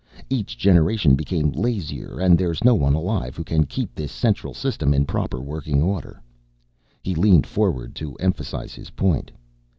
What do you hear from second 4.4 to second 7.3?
System in proper working order." He